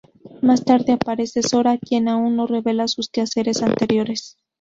[0.41, 4.35] Más tarde aparece Sora, quien aún no revela sus quehaceres anteriores.